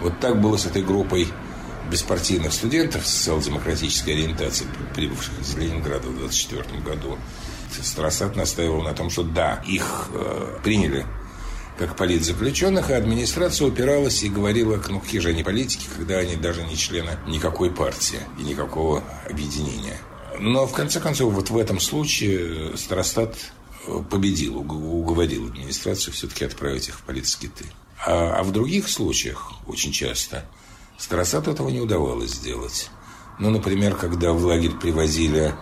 Вот 0.02 0.20
так 0.22 0.40
было 0.40 0.56
с 0.56 0.66
этой 0.66 0.82
группой 0.82 1.28
беспартийных 1.92 2.54
студентов 2.54 3.06
социал-демократической 3.06 4.12
ориентации, 4.12 4.66
прибывших 4.96 5.40
из 5.42 5.56
Ленинграда 5.56 6.08
в 6.08 6.16
1924 6.16 6.82
году. 6.82 7.18
Страсат 7.82 8.36
настаивал 8.36 8.82
на 8.82 8.94
том, 8.94 9.10
что 9.10 9.24
да, 9.24 9.62
их 9.68 10.10
э, 10.14 10.60
приняли 10.64 11.06
как 11.78 11.96
политзаключенных, 11.98 12.90
а 12.90 12.98
администрация 12.98 13.68
упиралась 13.68 14.24
и 14.24 14.30
говорила, 14.30 14.82
ну 14.88 15.00
какие 15.00 15.20
же 15.20 15.30
они 15.30 15.44
политики, 15.44 15.88
когда 15.98 16.18
они 16.20 16.36
даже 16.36 16.64
не 16.64 16.78
члены 16.78 17.18
никакой 17.28 17.70
партии 17.70 18.20
и 18.40 18.44
никакого 18.44 19.04
объединения. 19.30 19.98
Но 20.40 20.68
в 20.68 20.74
конце 20.74 21.00
концов, 21.00 21.34
вот 21.34 21.50
в 21.50 21.58
этом 21.58 21.80
случае 21.80 22.78
Старостат 22.78 23.36
э, 23.88 24.04
победил, 24.10 24.58
уговорил 24.58 25.48
администрацию 25.48 26.14
все-таки 26.14 26.46
отправить 26.46 26.88
их 26.88 26.96
в 26.96 27.04
политскиты. 27.04 27.66
А, 28.06 28.38
а 28.40 28.44
в 28.44 28.52
других 28.52 28.88
случаях, 28.90 29.54
очень 29.68 29.92
часто, 29.92 30.46
Старостату 30.98 31.52
этого 31.52 31.70
не 31.70 31.82
удавалось 31.82 32.32
сделать. 32.32 32.90
Ну, 33.38 33.50
например, 33.50 33.96
когда 33.96 34.32
в 34.32 34.46
лагерь 34.46 34.72
привозили 34.72 35.54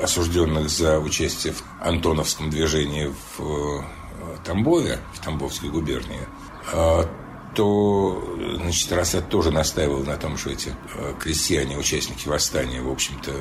осужденных 0.00 0.68
за 0.68 0.98
участие 0.98 1.52
в 1.52 1.62
Антоновском 1.80 2.50
движении 2.50 3.12
в 3.36 3.40
э, 3.40 3.82
Тамбове, 4.44 5.00
в 5.14 5.20
Тамбовской 5.20 5.70
губернии, 5.70 6.26
а, 6.72 7.08
то, 7.54 8.36
значит, 8.56 8.90
Рассад 8.92 9.28
тоже 9.28 9.50
настаивал 9.50 10.04
на 10.04 10.16
том, 10.16 10.38
что 10.38 10.50
эти 10.50 10.74
э, 10.94 11.14
крестьяне, 11.18 11.76
участники 11.76 12.26
восстания, 12.28 12.80
в 12.80 12.90
общем-то, 12.90 13.32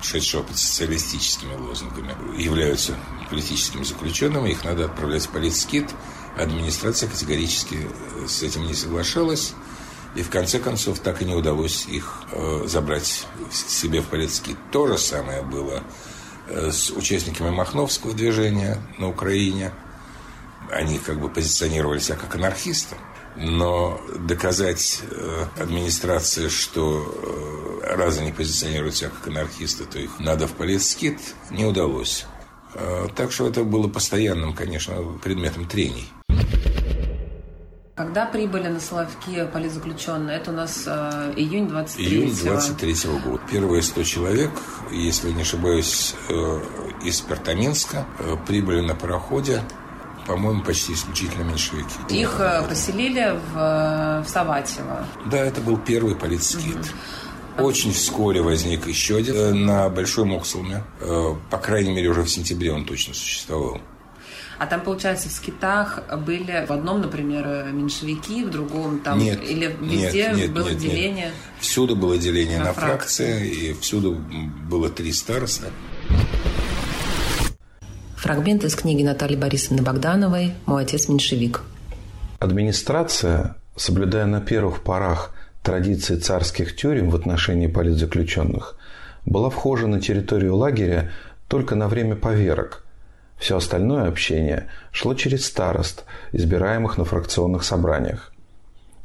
шедшего 0.00 0.42
под 0.42 0.56
социалистическими 0.56 1.54
лозунгами, 1.54 2.14
являются 2.40 2.94
политическими 3.28 3.82
заключенными, 3.82 4.50
их 4.50 4.64
надо 4.64 4.84
отправлять 4.84 5.26
в 5.26 5.30
политскит. 5.30 5.90
Администрация 6.36 7.08
категорически 7.08 7.78
э, 7.80 8.28
с 8.28 8.42
этим 8.42 8.66
не 8.66 8.74
соглашалась. 8.74 9.54
И 10.16 10.22
в 10.22 10.30
конце 10.30 10.58
концов 10.58 10.98
так 11.00 11.20
и 11.20 11.26
не 11.26 11.34
удалось 11.34 11.86
их 11.86 12.22
э, 12.32 12.62
забрать 12.66 13.26
себе 13.52 14.00
в 14.00 14.06
политскит. 14.06 14.56
То 14.72 14.86
же 14.86 14.96
самое 14.96 15.42
было 15.42 15.82
э, 16.48 16.70
с 16.72 16.90
участниками 16.90 17.50
Махновского 17.50 18.14
движения 18.14 18.78
на 18.98 19.10
Украине. 19.10 19.72
Они 20.70 20.98
как 20.98 21.20
бы 21.20 21.28
позиционировали 21.28 21.98
себя 21.98 22.16
как 22.16 22.34
анархисты. 22.34 22.96
Но 23.36 24.00
доказать 24.18 25.00
э, 25.02 25.44
администрации, 25.58 26.48
что 26.48 27.82
э, 27.84 27.94
раз 27.94 28.18
они 28.18 28.32
позиционируют 28.32 28.96
себя 28.96 29.10
как 29.10 29.28
анархисты, 29.28 29.84
то 29.84 29.98
их 29.98 30.18
надо 30.18 30.46
в 30.46 30.52
политскит, 30.52 31.20
не 31.50 31.66
удалось. 31.66 32.24
Так 33.14 33.32
что 33.32 33.48
это 33.48 33.64
было 33.64 33.88
постоянным, 33.88 34.52
конечно, 34.52 35.02
предметом 35.22 35.66
трений. 35.66 36.12
Когда 37.96 38.26
прибыли 38.26 38.68
на 38.68 38.78
Соловки 38.78 39.48
политзаключенные? 39.50 40.36
Это 40.36 40.50
у 40.50 40.54
нас 40.54 40.84
э, 40.86 41.32
июнь 41.34 41.66
23 41.66 42.04
-го. 42.04 42.08
Июнь 42.10 42.36
23 42.36 42.92
-го 42.92 43.22
года. 43.22 43.42
Первые 43.50 43.82
100 43.82 44.02
человек, 44.04 44.50
если 44.92 45.30
не 45.30 45.40
ошибаюсь, 45.40 46.14
э, 46.28 46.60
из 47.02 47.22
Пертаминска 47.22 48.04
э, 48.18 48.36
прибыли 48.46 48.82
на 48.82 48.94
пароходе 48.94 49.62
по-моему, 50.26 50.62
почти 50.62 50.92
исключительно 50.92 51.44
меньшевики. 51.44 51.94
Их 52.10 52.40
э, 52.40 52.66
поселили 52.68 53.38
в, 53.52 53.56
э, 53.56 54.22
в 54.24 54.28
Саватьево. 54.28 55.06
Да, 55.30 55.38
это 55.38 55.60
был 55.60 55.78
первый 55.78 56.16
политскит. 56.16 56.92
Угу. 57.56 57.64
Очень 57.64 57.92
вскоре 57.92 58.42
возник 58.42 58.86
еще 58.88 59.16
один 59.16 59.36
э, 59.36 59.52
на 59.52 59.88
Большой 59.88 60.24
Моксулме. 60.24 60.82
По 61.50 61.58
крайней 61.58 61.92
мере, 61.92 62.08
уже 62.08 62.22
в 62.22 62.28
сентябре 62.28 62.72
он 62.72 62.84
точно 62.84 63.14
существовал. 63.14 63.80
А 64.58 64.66
там, 64.66 64.80
получается, 64.80 65.28
в 65.28 65.32
скитах 65.32 66.02
были 66.24 66.64
в 66.66 66.72
одном, 66.72 67.02
например, 67.02 67.66
меньшевики, 67.72 68.44
в 68.44 68.50
другом 68.50 69.00
там... 69.00 69.18
Нет, 69.18 69.42
или 69.42 69.76
везде 69.80 70.28
нет, 70.28 70.36
нет, 70.36 70.52
было 70.52 70.68
нет, 70.70 70.78
деление? 70.78 71.24
Нет. 71.26 71.34
Всюду 71.60 71.96
было 71.96 72.16
деление 72.16 72.58
на, 72.58 72.66
на 72.66 72.72
фракции. 72.72 73.26
фракции, 73.26 73.50
и 73.50 73.72
всюду 73.74 74.18
было 74.68 74.88
три 74.88 75.12
староста. 75.12 75.66
Фрагмент 78.16 78.64
из 78.64 78.74
книги 78.74 79.02
Натальи 79.02 79.36
Борисовны 79.36 79.82
Богдановой 79.82 80.54
«Мой 80.64 80.82
отец 80.82 81.08
меньшевик». 81.08 81.62
Администрация, 82.40 83.56
соблюдая 83.76 84.26
на 84.26 84.40
первых 84.40 84.82
порах 84.82 85.34
традиции 85.62 86.16
царских 86.16 86.74
тюрем 86.76 87.10
в 87.10 87.14
отношении 87.14 87.66
политзаключенных, 87.66 88.76
была 89.26 89.50
вхожа 89.50 89.86
на 89.86 90.00
территорию 90.00 90.56
лагеря 90.56 91.12
только 91.48 91.74
на 91.74 91.88
время 91.88 92.16
поверок. 92.16 92.85
Все 93.36 93.56
остальное 93.56 94.08
общение 94.08 94.68
шло 94.92 95.14
через 95.14 95.46
старост, 95.46 96.04
избираемых 96.32 96.98
на 96.98 97.04
фракционных 97.04 97.64
собраниях. 97.64 98.32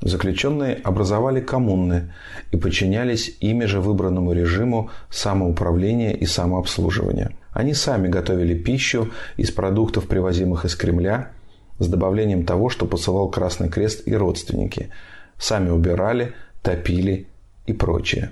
Заключенные 0.01 0.75
образовали 0.75 1.41
коммуны 1.41 2.13
и 2.51 2.57
подчинялись 2.57 3.37
ими 3.39 3.65
же 3.65 3.81
выбранному 3.81 4.33
режиму 4.33 4.89
самоуправления 5.11 6.13
и 6.13 6.25
самообслуживания. 6.25 7.35
Они 7.51 7.73
сами 7.73 8.07
готовили 8.07 8.55
пищу 8.55 9.11
из 9.37 9.51
продуктов, 9.51 10.07
привозимых 10.07 10.65
из 10.65 10.75
Кремля, 10.75 11.31
с 11.77 11.87
добавлением 11.87 12.45
того, 12.45 12.69
что 12.69 12.87
посылал 12.87 13.29
Красный 13.29 13.69
Крест 13.69 14.07
и 14.07 14.15
родственники. 14.15 14.89
Сами 15.37 15.69
убирали, 15.69 16.33
топили 16.63 17.27
и 17.67 17.73
прочее. 17.73 18.31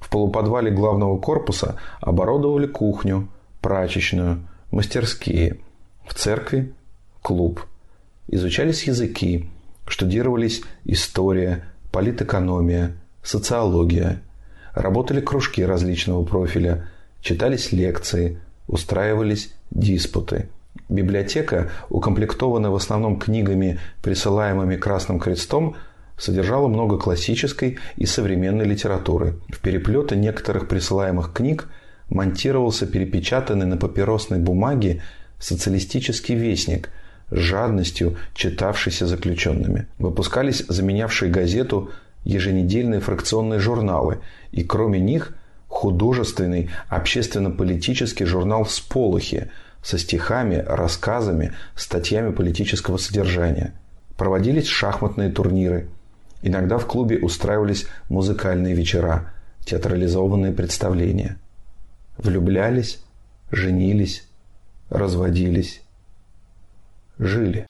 В 0.00 0.10
полуподвале 0.10 0.70
главного 0.70 1.18
корпуса 1.18 1.76
оборудовали 2.00 2.66
кухню, 2.66 3.28
прачечную, 3.62 4.46
мастерские. 4.70 5.58
В 6.06 6.14
церкви– 6.14 6.72
клуб. 7.22 7.64
Изучались 8.28 8.84
языки– 8.84 9.48
штудировались 9.90 10.62
история, 10.84 11.64
политэкономия, 11.90 12.96
социология, 13.22 14.22
работали 14.72 15.20
кружки 15.20 15.64
различного 15.64 16.24
профиля, 16.24 16.88
читались 17.20 17.72
лекции, 17.72 18.40
устраивались 18.68 19.52
диспуты. 19.70 20.48
Библиотека, 20.88 21.70
укомплектованная 21.88 22.70
в 22.70 22.76
основном 22.76 23.18
книгами, 23.18 23.80
присылаемыми 24.02 24.76
Красным 24.76 25.18
Крестом, 25.18 25.76
содержала 26.16 26.68
много 26.68 26.96
классической 26.96 27.78
и 27.96 28.06
современной 28.06 28.66
литературы. 28.66 29.34
В 29.48 29.58
переплеты 29.58 30.14
некоторых 30.14 30.68
присылаемых 30.68 31.32
книг 31.32 31.68
монтировался 32.10 32.86
перепечатанный 32.86 33.66
на 33.66 33.76
папиросной 33.76 34.38
бумаге 34.38 35.02
социалистический 35.38 36.34
вестник– 36.34 36.90
с 37.30 37.38
жадностью 37.38 38.16
читавшийся 38.34 39.06
заключенными. 39.06 39.86
Выпускались 39.98 40.64
заменявшие 40.68 41.30
газету 41.30 41.90
еженедельные 42.24 43.00
фракционные 43.00 43.60
журналы, 43.60 44.18
и 44.52 44.62
кроме 44.62 45.00
них 45.00 45.34
художественный 45.68 46.70
общественно-политический 46.88 48.24
журнал 48.24 48.66
«Сполохи» 48.66 49.50
со 49.82 49.96
стихами, 49.96 50.56
рассказами, 50.66 51.54
статьями 51.74 52.32
политического 52.32 52.98
содержания. 52.98 53.72
Проводились 54.18 54.66
шахматные 54.66 55.30
турниры. 55.30 55.88
Иногда 56.42 56.76
в 56.76 56.86
клубе 56.86 57.18
устраивались 57.18 57.86
музыкальные 58.10 58.74
вечера, 58.74 59.32
театрализованные 59.64 60.52
представления. 60.52 61.38
Влюблялись, 62.22 63.00
женились, 63.50 64.24
разводились 64.90 65.82
жили. 67.20 67.66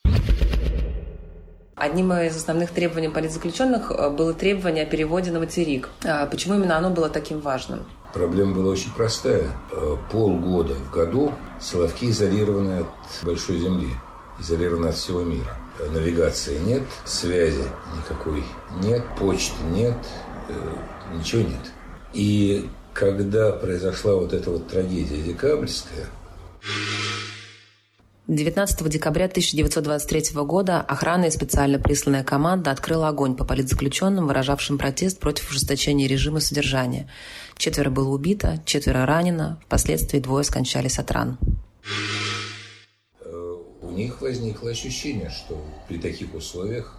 Одним 1.75 2.13
из 2.13 2.35
основных 2.35 2.71
требований 2.71 3.09
политзаключенных 3.09 3.91
э, 3.91 4.09
было 4.09 4.33
требование 4.33 4.83
о 4.83 4.85
переводе 4.85 5.31
на 5.31 5.39
материк. 5.39 5.89
А 6.03 6.25
почему 6.27 6.55
именно 6.55 6.77
оно 6.77 6.91
было 6.91 7.09
таким 7.09 7.39
важным? 7.39 7.85
Проблема 8.13 8.53
была 8.53 8.71
очень 8.71 8.91
простая. 8.93 9.47
Э, 9.71 9.97
полгода 10.11 10.75
в 10.75 10.91
году 10.91 11.33
Соловки 11.59 12.09
изолированы 12.09 12.81
от 12.81 12.87
большой 13.23 13.57
земли, 13.59 13.89
изолированы 14.39 14.87
от 14.87 14.95
всего 14.95 15.23
мира. 15.23 15.57
Навигации 15.79 16.59
нет, 16.59 16.83
связи 17.05 17.63
никакой 17.97 18.43
нет, 18.83 19.03
почты 19.17 19.63
нет, 19.71 19.97
э, 20.49 20.53
ничего 21.15 21.41
нет. 21.41 21.71
И 22.13 22.69
когда 22.93 23.51
произошла 23.51 24.15
вот 24.15 24.33
эта 24.33 24.49
вот 24.51 24.67
трагедия 24.67 25.21
декабрьская, 25.21 26.07
19 28.27 28.87
декабря 28.87 29.25
1923 29.25 30.41
года 30.43 30.79
охрана 30.79 31.25
и 31.25 31.31
специально 31.31 31.79
присланная 31.79 32.23
команда 32.23 32.71
открыла 32.71 33.09
огонь 33.09 33.35
по 33.35 33.43
политзаключенным, 33.43 34.27
выражавшим 34.27 34.77
протест 34.77 35.19
против 35.19 35.49
ужесточения 35.49 36.07
режима 36.07 36.39
содержания. 36.39 37.09
Четверо 37.57 37.89
было 37.89 38.09
убито, 38.09 38.61
четверо 38.65 39.05
ранено, 39.05 39.59
впоследствии 39.65 40.19
двое 40.19 40.45
скончались 40.45 40.97
от 40.97 41.11
ран. 41.11 41.37
у 43.81 43.91
них 43.91 44.21
возникло 44.21 44.69
ощущение, 44.69 45.29
что 45.29 45.61
при 45.89 45.97
таких 45.97 46.33
условиях 46.33 46.97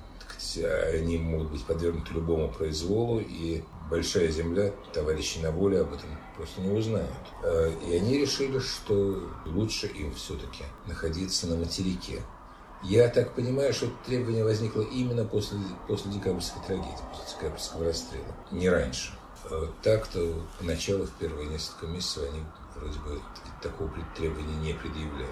они 0.93 1.17
могут 1.17 1.51
быть 1.51 1.65
подвергнуты 1.65 2.13
любому 2.13 2.49
произволу, 2.49 3.21
и 3.21 3.63
большая 3.93 4.31
земля, 4.31 4.73
товарищи 4.95 5.39
на 5.41 5.51
воле 5.51 5.83
об 5.83 5.93
этом 5.93 6.09
просто 6.35 6.63
не 6.63 6.71
узнают. 6.71 7.13
Э, 7.43 7.71
и 7.87 7.97
они 7.97 8.17
решили, 8.17 8.59
что 8.59 9.29
лучше 9.45 9.87
им 9.87 10.15
все-таки 10.15 10.65
находиться 10.87 11.47
на 11.47 11.57
материке. 11.57 12.23
Я 12.83 13.09
так 13.09 13.35
понимаю, 13.35 13.75
что 13.75 13.87
это 13.87 13.95
требование 14.07 14.45
возникло 14.45 14.81
именно 14.81 15.27
после, 15.27 15.59
после 15.87 16.11
декабрьской 16.11 16.63
трагедии, 16.67 17.05
после 17.11 17.37
декабрьского 17.37 17.85
расстрела, 17.85 18.35
не 18.51 18.71
раньше. 18.71 19.13
Э, 19.51 19.67
так-то 19.83 20.43
поначалу, 20.59 21.05
в 21.05 21.11
первые 21.19 21.49
несколько 21.49 21.87
месяцев, 21.87 22.23
они 22.33 22.43
вроде 22.75 22.99
бы 23.01 23.21
такого 23.61 23.91
требования 24.17 24.57
не 24.57 24.73
предъявляли. 24.73 25.29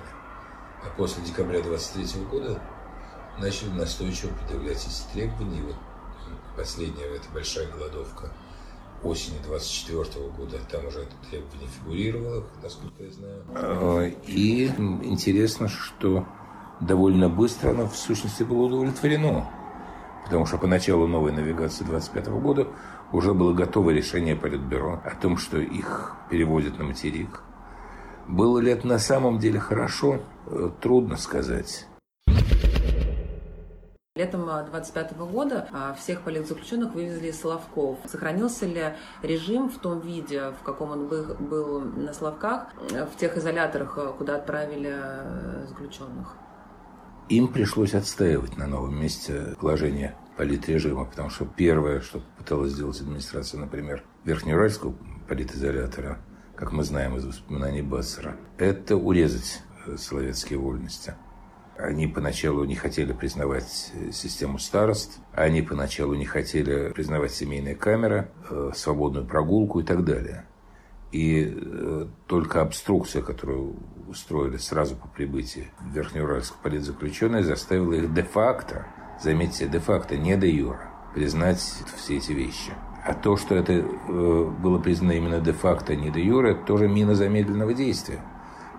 А 0.84 0.90
после 0.98 1.22
декабря 1.24 1.62
23 1.62 2.24
года 2.24 2.60
начали 3.38 3.70
настойчиво 3.70 4.34
предъявлять 4.34 4.86
эти 4.86 5.14
требования. 5.14 5.60
И 5.60 5.62
вот 5.62 5.76
последняя, 6.54 7.06
это 7.06 7.26
большая 7.32 7.66
голодовка 7.68 8.30
осени 9.02 9.37
24 9.47 10.28
года, 10.37 10.59
там 10.71 10.87
уже 10.87 11.00
это 11.00 11.12
требование 11.28 11.69
фигурировало, 11.69 12.45
насколько 12.62 13.02
я 13.02 13.11
знаю. 13.11 13.42
А, 13.54 14.07
и 14.26 14.66
интересно, 14.66 15.69
что 15.69 16.26
довольно 16.80 17.28
быстро 17.28 17.71
оно 17.71 17.88
в 17.88 17.97
сущности 17.97 18.42
было 18.42 18.66
удовлетворено. 18.66 19.50
Потому 20.25 20.47
что 20.47 20.59
поначалу 20.59 21.07
новой 21.07 21.33
навигации 21.33 21.85
25 21.85 22.28
года 22.28 22.69
уже 23.12 23.35
было 23.35 23.52
готово 23.52 23.90
решение 23.90 24.37
Политбюро 24.37 25.00
о 25.04 25.14
том, 25.16 25.37
что 25.37 25.59
их 25.59 26.14
переводят 26.30 26.78
на 26.78 26.85
материк. 26.85 27.42
Было 28.28 28.59
ли 28.59 28.71
это 28.71 28.87
на 28.87 28.99
самом 28.99 29.38
деле 29.38 29.59
хорошо, 29.59 30.21
э, 30.47 30.71
трудно 30.80 31.16
сказать. 31.16 31.87
Летом 34.20 34.44
25 34.44 35.16
года 35.16 35.66
а, 35.72 35.94
всех 35.94 36.20
политзаключенных 36.20 36.92
вывезли 36.92 37.28
из 37.28 37.40
Соловков. 37.40 37.96
Сохранился 38.04 38.66
ли 38.66 38.92
режим 39.22 39.70
в 39.70 39.78
том 39.78 40.00
виде, 40.00 40.50
в 40.60 40.62
каком 40.62 40.90
он 40.90 41.06
был 41.06 41.80
на 41.80 42.12
Соловках, 42.12 42.66
в 42.90 43.16
тех 43.18 43.38
изоляторах, 43.38 43.98
куда 44.18 44.36
отправили 44.36 44.94
заключенных? 45.68 46.36
Им 47.30 47.48
пришлось 47.48 47.94
отстаивать 47.94 48.58
на 48.58 48.66
новом 48.66 49.00
месте 49.00 49.54
положение 49.58 50.14
политрежима, 50.36 51.06
потому 51.06 51.30
что 51.30 51.46
первое, 51.46 52.02
что 52.02 52.20
пыталась 52.36 52.72
сделать 52.72 53.00
администрация, 53.00 53.58
например, 53.58 54.04
Верхнеуральского 54.24 54.94
политизолятора, 55.30 56.18
как 56.56 56.72
мы 56.72 56.84
знаем 56.84 57.16
из 57.16 57.24
воспоминаний 57.24 57.80
Бассера, 57.80 58.36
это 58.58 58.96
урезать 58.96 59.62
э, 59.86 59.96
словецкие 59.96 60.58
вольности. 60.58 61.14
Они 61.82 62.06
поначалу 62.06 62.64
не 62.64 62.75
хотели 62.75 63.12
признавать 63.12 63.92
э, 63.94 64.12
систему 64.12 64.58
старост, 64.58 65.18
они 65.32 65.62
поначалу 65.62 66.14
не 66.14 66.26
хотели 66.26 66.90
признавать 66.90 67.32
семейные 67.32 67.75
камеры, 67.75 68.28
э, 68.50 68.72
свободную 68.75 69.26
прогулку 69.26 69.80
и 69.80 69.82
так 69.82 70.04
далее. 70.04 70.44
И 71.10 71.56
э, 71.56 72.06
только 72.26 72.60
обструкция, 72.60 73.22
которую 73.22 73.76
устроили 74.08 74.58
сразу 74.58 74.94
по 74.94 75.08
прибытии 75.08 75.70
в 75.80 75.94
Верхнеуральск 75.94 76.54
политзаключенные, 76.62 77.44
заставила 77.44 77.94
их 77.94 78.12
де-факто, 78.12 78.87
заметьте, 79.22 79.66
де-факто, 79.66 80.18
не 80.18 80.37
де 80.37 80.50
юра, 80.50 80.90
признать 81.14 81.60
все 81.96 82.18
эти 82.18 82.32
вещи. 82.32 82.72
А 83.06 83.14
то, 83.14 83.38
что 83.38 83.54
это 83.54 83.82
было 84.60 84.78
признано 84.78 85.12
именно 85.12 85.40
де-факто, 85.40 85.97
не 85.97 86.10
де 86.10 86.23
юра, 86.23 86.50
это 86.50 86.66
тоже 86.66 86.88
мина 86.88 87.14
замедленного 87.14 87.73
действия, 87.73 88.21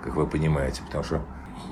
как 0.04 0.16
вы 0.16 0.28
понимаете, 0.28 0.84
потому 0.84 1.04
что 1.04 1.26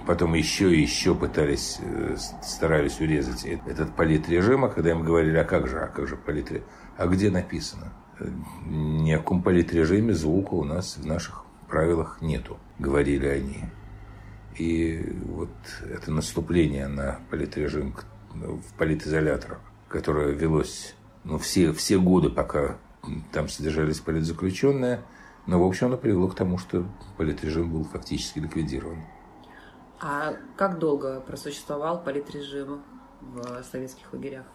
потом 0.09 0.33
еще 0.33 0.75
и 0.75 0.81
еще 0.81 1.13
пытались, 1.13 1.77
э, 1.81 2.17
старались 2.41 2.99
урезать 2.99 3.45
этот 3.45 3.95
политрежим, 3.95 4.65
а 4.65 4.69
когда 4.69 4.89
им 4.89 5.03
говорили, 5.03 5.37
а 5.37 5.43
как 5.43 5.67
же, 5.67 5.77
а 5.77 5.87
как 5.87 6.07
же 6.07 6.17
политрежим, 6.17 6.65
а 6.97 7.05
где 7.05 7.29
написано? 7.29 7.93
ни 8.65 9.11
о 9.11 9.19
каком 9.19 9.43
политрежиме 9.43 10.13
звука 10.15 10.55
у 10.55 10.63
нас 10.63 10.97
в 10.97 11.05
наших 11.05 11.45
правилах 11.67 12.17
нету, 12.21 12.57
говорили 12.79 13.27
они. 13.27 13.65
И 14.57 15.15
вот 15.25 15.51
это 15.87 16.11
наступление 16.11 16.87
на 16.87 17.19
политрежим 17.29 17.95
в 18.33 18.73
политизоляторах, 18.79 19.61
которое 19.87 20.31
велось 20.31 20.95
ну, 21.23 21.37
все, 21.37 21.71
все 21.71 21.99
годы, 21.99 22.31
пока 22.31 22.77
там 23.31 23.47
содержались 23.47 23.99
политзаключенные, 23.99 25.01
но, 25.45 25.63
в 25.63 25.67
общем, 25.67 25.85
оно 25.85 25.97
привело 25.97 26.29
к 26.29 26.35
тому, 26.35 26.57
что 26.57 26.83
политрежим 27.15 27.71
был 27.71 27.83
фактически 27.83 28.39
ликвидирован. 28.39 28.97
А 30.01 30.35
как 30.55 30.79
долго 30.79 31.19
просуществовал 31.19 32.01
политрежим 32.01 32.81
в 33.21 33.63
советских 33.63 34.13
лагерях? 34.13 34.45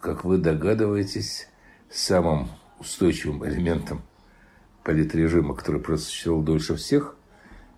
Как 0.00 0.24
вы 0.24 0.38
догадываетесь, 0.38 1.48
самым 1.90 2.48
устойчивым 2.78 3.46
элементом 3.46 4.02
политрежима, 4.84 5.54
который 5.54 5.80
просуществовал 5.80 6.42
дольше 6.42 6.76
всех, 6.76 7.16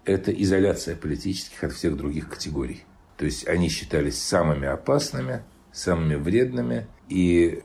это 0.05 0.31
изоляция 0.31 0.97
политических 0.97 1.65
от 1.65 1.73
всех 1.73 1.97
других 1.97 2.29
категорий. 2.29 2.85
То 3.17 3.25
есть 3.25 3.47
они 3.49 3.69
считались 3.69 4.21
самыми 4.21 4.67
опасными, 4.67 5.43
самыми 5.73 6.17
вредными, 6.17 6.87
и 7.09 7.63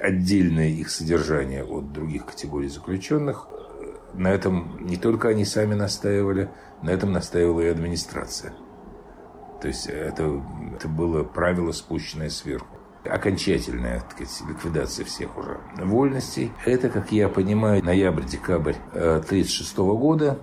отдельное 0.00 0.68
их 0.68 0.90
содержание 0.90 1.64
от 1.64 1.92
других 1.92 2.26
категорий 2.26 2.68
заключенных, 2.68 3.48
на 4.14 4.28
этом 4.28 4.78
не 4.86 4.96
только 4.96 5.28
они 5.28 5.44
сами 5.44 5.74
настаивали, 5.74 6.48
на 6.82 6.90
этом 6.90 7.12
настаивала 7.12 7.60
и 7.60 7.66
администрация. 7.66 8.54
То 9.60 9.68
есть 9.68 9.86
это, 9.86 10.42
это 10.74 10.88
было 10.88 11.24
правило, 11.24 11.72
спущенное 11.72 12.30
сверху 12.30 12.76
окончательная 13.08 14.00
так 14.00 14.26
сказать, 14.28 14.42
ликвидация 14.48 15.04
всех 15.04 15.36
уже 15.38 15.60
вольностей. 15.76 16.52
Это, 16.64 16.88
как 16.88 17.12
я 17.12 17.28
понимаю, 17.28 17.84
ноябрь-декабрь 17.84 18.74
1936 18.92 19.78
э, 19.78 19.82
года, 19.82 20.38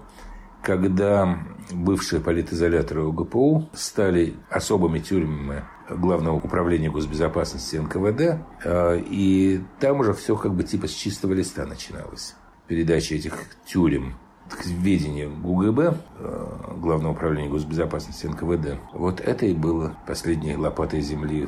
когда 0.62 1.40
бывшие 1.72 2.22
политизоляторы 2.22 3.04
УГПУ 3.04 3.70
стали 3.74 4.36
особыми 4.50 5.00
тюрьмами 5.00 5.66
Главного 5.90 6.38
управления 6.38 6.90
госбезопасности 6.90 7.76
НКВД, 7.76 8.40
э, 8.64 9.02
и 9.06 9.62
там 9.80 10.00
уже 10.00 10.14
все 10.14 10.38
как 10.38 10.54
бы 10.54 10.64
типа 10.64 10.88
с 10.88 10.92
чистого 10.92 11.34
листа 11.34 11.66
начиналось. 11.66 12.36
Передача 12.68 13.16
этих 13.16 13.34
тюрем 13.66 14.16
к 14.54 14.66
ведению 14.66 15.36
ГУГБ, 15.42 15.98
э, 16.20 16.48
Главного 16.78 17.14
управления 17.14 17.50
госбезопасности 17.50 18.28
НКВД, 18.28 18.80
вот 18.94 19.20
это 19.20 19.46
и 19.46 19.54
было 19.54 19.96
последней 20.08 20.56
лопатой 20.56 21.02
земли 21.02 21.48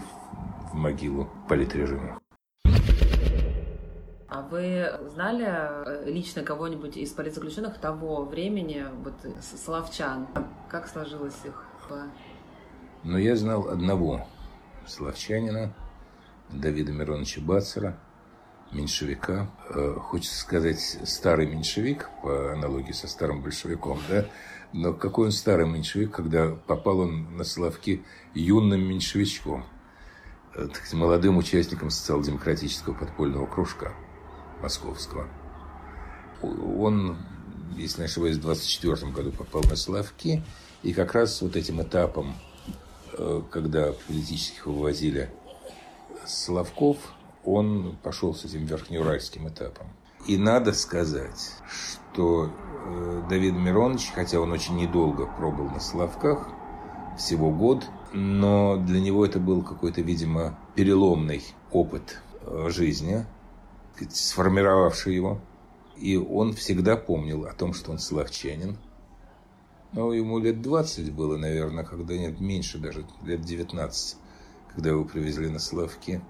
в 0.71 0.75
могилу 0.75 1.29
политрежима. 1.47 2.19
А 4.27 4.41
вы 4.41 4.91
знали 5.13 5.45
э, 5.45 6.11
лично 6.11 6.43
кого-нибудь 6.43 6.97
из 6.97 7.11
политзаключенных 7.11 7.77
того 7.79 8.25
времени, 8.25 8.85
вот 9.03 9.13
славчан? 9.63 10.27
Как 10.69 10.87
сложилось 10.87 11.39
их? 11.45 11.63
Ну, 13.03 13.17
я 13.17 13.35
знал 13.35 13.69
одного 13.69 14.27
славчанина, 14.87 15.73
Давида 16.49 16.91
Мироновича 16.91 17.41
Бацера, 17.41 17.97
меньшевика. 18.75 19.49
Э, 19.69 19.95
хочется 19.99 20.39
сказать, 20.39 20.99
старый 21.05 21.47
меньшевик, 21.47 22.09
по 22.21 22.53
аналогии 22.53 22.91
со 22.91 23.07
старым 23.07 23.41
большевиком, 23.41 23.99
да? 24.09 24.25
Но 24.73 24.93
какой 24.93 25.27
он 25.27 25.31
старый 25.31 25.67
меньшевик, 25.67 26.11
когда 26.11 26.49
попал 26.49 26.99
он 26.99 27.37
на 27.37 27.43
Славки 27.43 28.03
юным 28.33 28.81
меньшевичком– 28.81 29.65
так 30.55 30.77
сказать, 30.77 30.93
молодым 30.93 31.37
участником 31.37 31.89
социал-демократического 31.89 32.93
подпольного 32.93 33.45
кружка 33.45 33.93
московского. 34.61 35.27
Он, 36.41 37.17
если 37.75 38.01
не 38.01 38.05
ошибаюсь, 38.05 38.37
в 38.37 38.41
24 38.41 39.11
году 39.11 39.31
попал 39.31 39.63
на 39.63 39.75
Славки, 39.75 40.43
и 40.81 40.93
как 40.93 41.13
раз 41.13 41.41
вот 41.41 41.55
этим 41.55 41.81
этапом, 41.81 42.35
э, 43.17 43.41
когда 43.51 43.91
политических 44.07 44.65
вывозили 44.65 45.29
Славков, 46.25 46.97
он 47.45 47.97
пошел 48.03 48.33
с 48.33 48.45
этим 48.45 48.65
верхнеуральским 48.65 49.47
этапом. 49.47 49.87
И 50.27 50.37
надо 50.37 50.73
сказать, 50.73 51.53
что 51.69 52.49
э, 52.49 53.23
Давид 53.29 53.53
Миронович, 53.53 54.11
хотя 54.13 54.39
он 54.39 54.51
очень 54.51 54.75
недолго 54.75 55.27
пробыл 55.27 55.69
на 55.69 55.79
Славках, 55.79 56.49
всего 57.17 57.51
год, 57.51 57.85
но 58.13 58.77
для 58.77 58.99
него 58.99 59.25
это 59.25 59.39
был 59.39 59.61
какой-то, 59.61 60.01
видимо, 60.01 60.57
переломный 60.75 61.43
опыт 61.71 62.21
э, 62.41 62.69
жизни, 62.69 63.25
сформировавший 64.09 65.15
его. 65.15 65.39
И 65.95 66.17
он 66.17 66.53
всегда 66.53 66.97
помнил 66.97 67.45
о 67.45 67.53
том, 67.53 67.73
что 67.73 67.91
он 67.91 67.99
славчанин. 67.99 68.77
Но 69.93 70.11
ему 70.11 70.39
лет 70.39 70.61
20 70.61 71.13
было, 71.13 71.37
наверное, 71.37 71.85
когда 71.85 72.17
нет, 72.17 72.41
меньше 72.41 72.79
даже, 72.79 73.05
лет 73.23 73.41
19, 73.41 74.17
когда 74.73 74.89
его 74.89 75.05
привезли 75.05 75.49
на 75.49 75.59
Славки. 75.59 76.21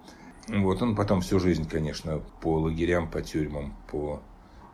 Вот 0.48 0.82
он 0.82 0.96
потом 0.96 1.22
всю 1.22 1.40
жизнь, 1.40 1.68
конечно, 1.68 2.22
по 2.42 2.60
лагерям, 2.60 3.10
по 3.10 3.22
тюрьмам, 3.22 3.76
по 3.90 4.22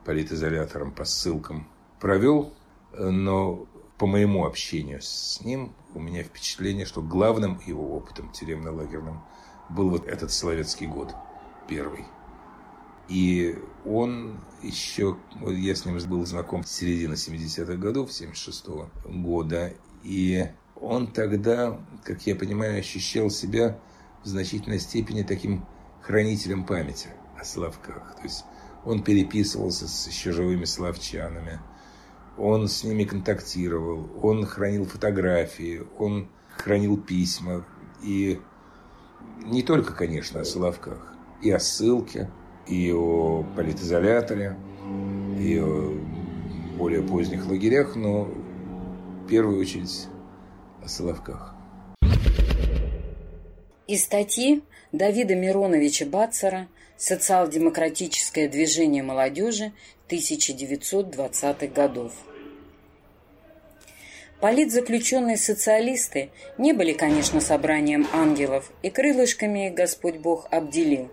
политизоляторам, 0.06 0.92
по 0.92 1.06
ссылкам 1.06 1.68
провел, 2.00 2.54
но 2.98 3.68
по 3.98 4.08
моему 4.08 4.46
общению 4.46 5.02
с 5.02 5.40
ним, 5.42 5.74
у 5.94 6.00
меня 6.00 6.24
впечатление, 6.24 6.86
что 6.86 7.02
главным 7.02 7.62
его 7.66 7.96
опытом 7.96 8.32
тюремно-лагерным 8.32 9.22
был 9.70 9.90
вот 9.90 10.08
этот 10.08 10.32
Соловецкий 10.32 10.88
год, 10.88 11.14
первый. 11.68 12.06
И 13.08 13.58
он 13.86 14.40
еще, 14.62 15.18
я 15.46 15.76
с 15.76 15.86
ним 15.86 16.00
был 16.10 16.26
знаком 16.26 16.64
с 16.64 16.72
середины 16.72 17.14
70-х 17.14 17.76
годов, 17.76 18.12
76 18.12 18.68
-го 18.68 18.90
года, 19.06 19.74
и 20.04 20.48
он 20.76 21.08
тогда, 21.08 21.80
как 22.04 22.26
я 22.26 22.36
понимаю, 22.36 22.80
ощущал 22.80 23.30
себя 23.30 23.80
в 24.24 24.28
значительной 24.28 24.80
степени 24.80 25.24
таким 25.24 25.66
хранителем 26.02 26.66
памяти 26.66 27.10
о 27.40 27.44
Славках. 27.44 28.16
То 28.16 28.24
есть 28.24 28.46
он 28.86 29.04
переписывался 29.04 29.88
с 29.88 30.08
еще 30.08 30.32
живыми 30.32 30.66
славчанами, 30.66 31.60
он 32.38 32.68
с 32.68 32.84
ними 32.84 33.04
контактировал, 33.04 34.10
он 34.22 34.46
хранил 34.46 34.86
фотографии, 34.86 35.84
он 36.00 36.30
хранил 36.58 36.98
письма. 36.98 37.66
И 38.04 38.40
не 39.44 39.64
только, 39.64 39.94
конечно, 39.94 40.42
о 40.42 40.46
Соловках, 40.46 41.14
и 41.42 41.52
о 41.52 41.60
ссылке, 41.60 42.30
и 42.68 42.92
о 42.92 43.44
политизоляторе, 43.56 44.58
и 45.40 45.60
о 45.60 45.98
более 46.78 47.04
поздних 47.04 47.46
лагерях, 47.48 47.96
но 47.96 48.24
в 48.24 49.28
первую 49.28 49.60
очередь 49.60 50.08
о 50.84 50.88
Соловках. 50.88 51.56
Из 53.88 54.04
статьи 54.04 54.62
Давида 54.92 55.34
Мироновича 55.34 56.06
Бацера 56.06 56.68
«Социал-демократическое 56.98 58.48
движение 58.48 59.02
молодежи 59.02 59.72
1920-х 60.08 61.66
годов». 61.68 62.14
Политзаключенные 64.40 65.38
социалисты 65.38 66.30
не 66.60 66.74
были, 66.74 66.94
конечно, 66.94 67.42
собранием 67.42 68.08
ангелов, 68.14 68.72
и 68.84 68.92
крылышками 68.92 69.68
их 69.68 69.74
Господь 69.74 70.18
Бог 70.18 70.48
обделил. 70.52 71.10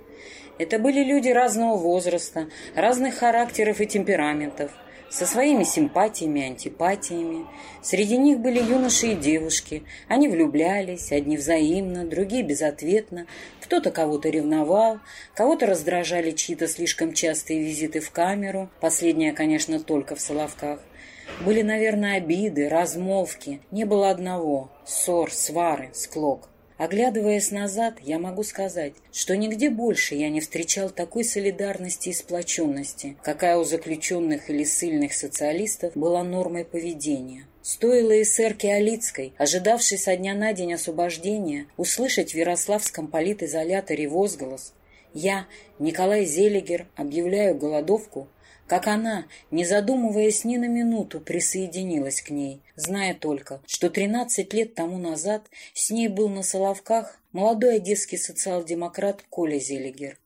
Это 0.59 0.79
были 0.79 1.03
люди 1.03 1.31
разного 1.31 1.77
возраста, 1.77 2.49
разных 2.75 3.15
характеров 3.15 3.81
и 3.81 3.87
темпераментов– 3.87 4.73
со 5.11 5.27
своими 5.27 5.65
симпатиями 5.65 6.41
и 6.41 6.45
антипатиями. 6.45 7.47
Среди 7.83 8.17
них 8.17 8.41
были 8.41 8.59
юноши 8.61 9.13
и 9.13 9.17
девушки. 9.17 9.85
Они 10.09 10.29
влюблялись, 10.29 11.13
одни 11.13 11.37
взаимно, 11.37 12.05
другие 12.05 12.43
безответно. 12.43 13.27
Кто-то 13.61 13.91
кого-то 13.91 14.29
ревновал, 14.29 15.01
кого-то 15.35 15.67
раздражали 15.67 16.33
чьи-то 16.33 16.69
слишком 16.69 17.13
частые 17.13 17.61
визиты 17.61 18.01
в 18.01 18.11
камеру. 18.11 18.71
Последнее, 18.81 19.33
конечно, 19.33 19.81
только 19.81 20.15
в 20.15 20.21
Соловках. 20.21 20.81
Были, 21.45 21.63
наверное, 21.63 22.17
обиды, 22.17 22.69
размолвки. 22.69 23.61
Не 23.71 23.85
было 23.85 24.11
одного– 24.11 24.71
ссор, 24.87 25.33
свары, 25.33 25.91
склок. 25.93 26.49
Оглядываясь 26.79 27.51
назад, 27.51 27.97
я 28.05 28.21
могу 28.21 28.45
сказать, 28.45 28.93
что 29.13 29.37
нигде 29.37 29.69
больше 29.69 30.15
я 30.15 30.31
не 30.31 30.41
встречал 30.41 30.91
такой 30.91 31.25
солидарности 31.25 32.11
и 32.11 32.13
сплоченности, 32.13 33.17
какая 33.25 33.59
у 33.59 33.65
заключенных 33.65 34.49
или 34.49 34.63
сильных 34.63 35.13
социалистов 35.13 35.97
была 35.97 36.23
нормой 36.23 36.65
поведения. 36.65 37.47
Стоило 37.63 38.23
эсерке 38.23 38.73
Алицкой, 38.73 39.33
ожидавшей 39.39 39.99
со 39.99 40.17
дня 40.17 40.35
на 40.35 40.53
день 40.53 40.73
освобождения, 40.73 41.67
услышать 41.77 42.31
в 42.31 42.37
Ярославском 42.37 43.09
политизоляторе 43.09 44.09
возглас 44.09 44.73
«Я, 45.13 45.49
Николай 45.81 46.27
Зелегер, 46.27 46.87
объявляю 46.95 47.57
голодовку», 47.57 48.29
как 48.69 48.87
она, 48.87 49.27
не 49.51 49.65
задумываясь 49.65 50.45
ни 50.45 50.59
на 50.59 50.69
минуту, 50.69 51.21
присоединилась 51.21 52.21
к 52.21 52.31
ней, 52.31 52.63
зная 52.77 53.15
только, 53.15 53.63
что 53.67 53.89
13 53.89 54.53
лет 54.53 54.75
тому 54.75 54.99
назад 54.99 55.49
с 55.73 55.91
ней 55.91 56.09
был 56.09 56.29
на 56.29 56.43
Соловках 56.43 57.19
молодой 57.33 57.77
одесский 57.77 58.19
социал-демократ 58.19 59.25
Коля 59.31 59.59
Зелегер. 59.59 60.19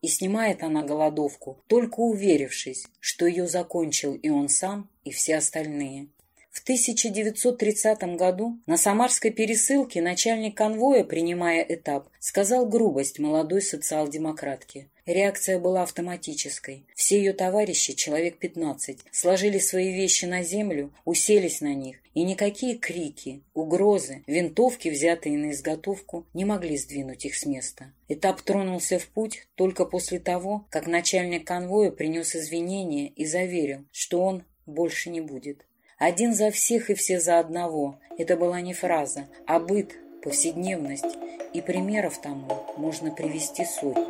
И 0.00 0.08
снимает 0.08 0.62
она 0.62 0.82
голодовку, 0.82 1.62
только 1.66 2.00
уверившись, 2.00 2.86
что 3.00 3.26
ее 3.26 3.46
закончил 3.46 4.14
и 4.14 4.30
он 4.30 4.48
сам, 4.48 4.88
и 5.04 5.10
все 5.10 5.36
остальные. 5.36 6.08
В 6.50 6.62
1930 6.62 8.16
году 8.16 8.58
на 8.66 8.76
Самарской 8.76 9.30
пересылке 9.30 10.02
начальник 10.02 10.56
конвоя, 10.56 11.04
принимая 11.04 11.62
этап, 11.62 12.08
сказал 12.18 12.66
грубость 12.66 13.20
молодой 13.20 13.62
социал-демократке. 13.62 14.88
Реакция 15.06 15.60
была 15.60 15.84
автоматической. 15.84 16.86
Все 16.94 17.18
ее 17.18 17.32
товарищи, 17.32 17.94
человек 17.94 18.38
15, 18.38 18.98
сложили 19.12 19.58
свои 19.58 19.92
вещи 19.92 20.24
на 20.24 20.42
землю, 20.42 20.92
уселись 21.04 21.60
на 21.60 21.72
них, 21.72 21.98
и 22.14 22.24
никакие 22.24 22.76
крики, 22.76 23.42
угрозы, 23.54 24.24
винтовки, 24.26 24.88
взятые 24.88 25.38
на 25.38 25.52
изготовку, 25.52 26.26
не 26.34 26.44
могли 26.44 26.76
сдвинуть 26.76 27.24
их 27.24 27.36
с 27.36 27.46
места. 27.46 27.92
Этап 28.08 28.42
тронулся 28.42 28.98
в 28.98 29.06
путь 29.06 29.46
только 29.54 29.84
после 29.84 30.18
того, 30.18 30.66
как 30.70 30.88
начальник 30.88 31.46
конвоя 31.46 31.92
принес 31.92 32.34
извинения 32.34 33.08
и 33.08 33.24
заверил, 33.24 33.84
что 33.92 34.22
он 34.22 34.44
больше 34.66 35.10
не 35.10 35.20
будет. 35.20 35.64
Один 36.00 36.32
за 36.32 36.50
всех 36.50 36.88
и 36.88 36.94
все 36.94 37.20
за 37.20 37.38
одного. 37.38 37.98
Это 38.16 38.34
была 38.34 38.62
не 38.62 38.72
фраза, 38.72 39.26
а 39.46 39.60
быт, 39.60 39.98
повседневность. 40.22 41.18
И 41.52 41.60
примеров 41.60 42.22
тому 42.22 42.64
можно 42.78 43.10
привести 43.10 43.66
сотни. 43.66 44.06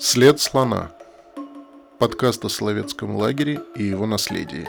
След 0.00 0.40
слона. 0.40 0.90
Подкаст 2.00 2.44
о 2.44 2.48
Соловецком 2.48 3.14
лагере 3.14 3.60
и 3.76 3.84
его 3.84 4.06
наследии. 4.06 4.66